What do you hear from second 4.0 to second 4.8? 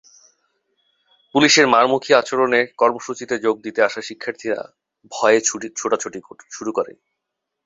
শিক্ষার্থীরা